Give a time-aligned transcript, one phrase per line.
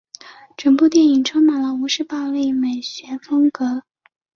[0.57, 3.83] 整部电影充满了吴氏暴力美学风格。